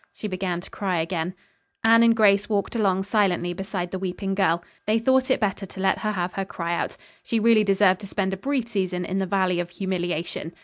[0.13, 1.35] She began to cry again.
[1.83, 4.63] Anne and Grace walked along silently beside the weeping girl.
[4.87, 6.97] They thought it better to let her have her cry out.
[7.21, 10.53] She really deserved to spend a brief season in the Valley of Humiliation.